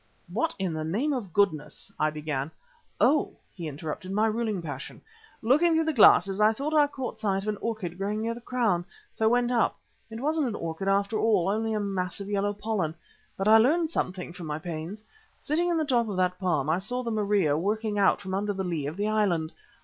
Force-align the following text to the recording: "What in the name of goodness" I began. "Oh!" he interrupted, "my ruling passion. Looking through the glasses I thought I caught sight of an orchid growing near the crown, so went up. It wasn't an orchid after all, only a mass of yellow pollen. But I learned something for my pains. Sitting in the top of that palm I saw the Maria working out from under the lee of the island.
"What 0.33 0.55
in 0.57 0.73
the 0.73 0.83
name 0.83 1.13
of 1.13 1.31
goodness" 1.31 1.91
I 1.99 2.09
began. 2.09 2.49
"Oh!" 2.99 3.33
he 3.53 3.67
interrupted, 3.67 4.11
"my 4.11 4.25
ruling 4.25 4.59
passion. 4.59 4.99
Looking 5.43 5.75
through 5.75 5.83
the 5.83 5.93
glasses 5.93 6.41
I 6.41 6.53
thought 6.53 6.73
I 6.73 6.87
caught 6.87 7.19
sight 7.19 7.43
of 7.43 7.49
an 7.49 7.57
orchid 7.61 7.99
growing 7.99 8.19
near 8.23 8.33
the 8.33 8.41
crown, 8.41 8.83
so 9.13 9.29
went 9.29 9.51
up. 9.51 9.77
It 10.09 10.19
wasn't 10.19 10.47
an 10.47 10.55
orchid 10.55 10.87
after 10.87 11.19
all, 11.19 11.49
only 11.49 11.73
a 11.73 11.79
mass 11.79 12.19
of 12.19 12.27
yellow 12.31 12.51
pollen. 12.51 12.95
But 13.37 13.47
I 13.47 13.59
learned 13.59 13.91
something 13.91 14.33
for 14.33 14.43
my 14.43 14.57
pains. 14.57 15.05
Sitting 15.39 15.69
in 15.69 15.77
the 15.77 15.85
top 15.85 16.07
of 16.09 16.17
that 16.17 16.39
palm 16.39 16.67
I 16.67 16.79
saw 16.79 17.03
the 17.03 17.11
Maria 17.11 17.55
working 17.55 17.99
out 17.99 18.21
from 18.21 18.33
under 18.33 18.53
the 18.53 18.63
lee 18.63 18.87
of 18.87 18.97
the 18.97 19.07
island. 19.07 19.53